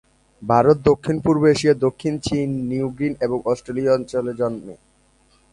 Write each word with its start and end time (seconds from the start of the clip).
ভারত, 0.41 0.77
দক্ষিণ-পুর্ব 0.83 1.41
এশিয়া, 1.45 1.73
দক্ষিণ 1.73 2.13
চীন, 2.17 2.49
নিউ 2.69 2.87
গিনি 2.89 3.15
এবং 3.21 3.37
অস্ট্রেলিয়া 3.45 3.93
অঞ্চলে 3.93 4.33
জন্মে। 4.33 4.75